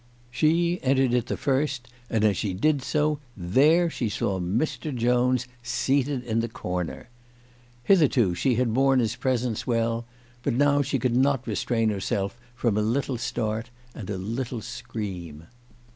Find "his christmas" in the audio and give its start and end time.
8.99-9.59